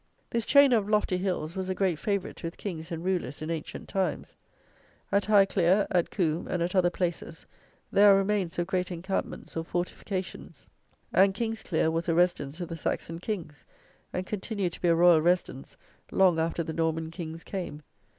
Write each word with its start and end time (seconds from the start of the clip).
This 0.31 0.47
chain 0.47 0.73
of 0.73 0.89
lofty 0.89 1.17
hills 1.19 1.55
was 1.55 1.69
a 1.69 1.75
great 1.75 1.99
favourite 1.99 2.41
with 2.41 2.57
Kings 2.57 2.91
and 2.91 3.05
rulers 3.05 3.39
in 3.39 3.51
ancient 3.51 3.87
times. 3.87 4.35
At 5.11 5.25
Highclere, 5.25 5.85
at 5.91 6.09
Combe, 6.09 6.47
and 6.47 6.63
at 6.63 6.73
other 6.73 6.89
places, 6.89 7.45
there 7.91 8.11
are 8.11 8.17
remains 8.17 8.57
of 8.57 8.65
great 8.65 8.89
encampments, 8.89 9.55
or 9.55 9.63
fortifications; 9.63 10.65
and 11.13 11.35
Kingsclere 11.35 11.91
was 11.91 12.09
a 12.09 12.15
residence 12.15 12.59
of 12.59 12.69
the 12.69 12.77
Saxon 12.77 13.19
Kings, 13.19 13.63
and 14.11 14.25
continued 14.25 14.73
to 14.73 14.81
be 14.81 14.87
a 14.87 14.95
royal 14.95 15.21
residence 15.21 15.77
long 16.09 16.39
after 16.39 16.63
the 16.63 16.73
Norman 16.73 17.11
Kings 17.11 17.43
came. 17.43 17.83